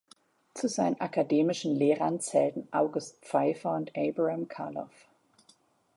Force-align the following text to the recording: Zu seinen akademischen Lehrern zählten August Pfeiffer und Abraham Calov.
Zu 0.55 0.67
seinen 0.67 0.99
akademischen 0.99 1.75
Lehrern 1.75 2.19
zählten 2.19 2.67
August 2.71 3.23
Pfeiffer 3.23 3.75
und 3.75 3.91
Abraham 3.95 4.47
Calov. 4.47 4.89